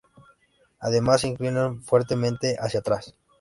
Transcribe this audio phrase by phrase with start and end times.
[0.79, 3.13] Además, se inclinan fuertemente hacia atrás.